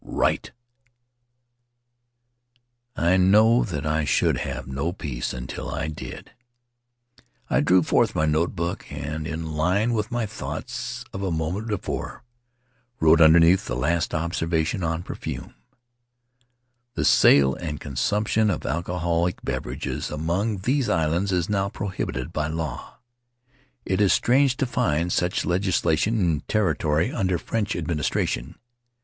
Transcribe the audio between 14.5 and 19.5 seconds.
tion on perfume: "The sale and consumption of alcoholic